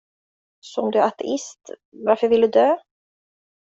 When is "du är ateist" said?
0.91-1.69